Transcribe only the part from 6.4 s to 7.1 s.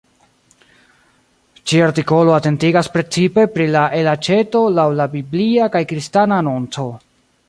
anonco.